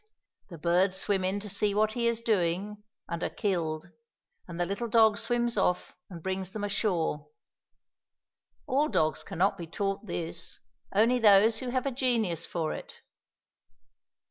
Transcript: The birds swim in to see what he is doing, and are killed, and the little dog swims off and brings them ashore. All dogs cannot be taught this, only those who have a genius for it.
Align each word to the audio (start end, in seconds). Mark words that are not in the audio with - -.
The 0.49 0.57
birds 0.57 0.97
swim 0.97 1.23
in 1.23 1.39
to 1.41 1.47
see 1.47 1.75
what 1.75 1.91
he 1.91 2.07
is 2.07 2.21
doing, 2.23 2.81
and 3.07 3.21
are 3.21 3.29
killed, 3.29 3.91
and 4.47 4.59
the 4.59 4.65
little 4.65 4.87
dog 4.87 5.19
swims 5.19 5.57
off 5.57 5.95
and 6.09 6.23
brings 6.23 6.53
them 6.53 6.63
ashore. 6.63 7.27
All 8.65 8.87
dogs 8.89 9.21
cannot 9.21 9.59
be 9.59 9.67
taught 9.67 10.07
this, 10.07 10.57
only 10.91 11.19
those 11.19 11.59
who 11.59 11.69
have 11.69 11.85
a 11.85 11.91
genius 11.91 12.47
for 12.47 12.73
it. 12.73 13.01